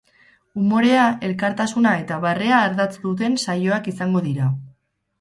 [0.61, 4.53] Umorea, elkartasuna eta barrea ardatz duten saioak izango dira.